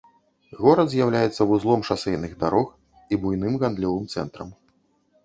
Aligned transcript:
Горад 0.61 0.87
з'яўляецца 0.93 1.45
вузлом 1.51 1.83
шасэйных 1.89 2.33
дарог 2.45 2.67
і 3.13 3.21
буйным 3.27 3.53
гандлёвым 3.65 4.09
цэнтрам. 4.17 4.49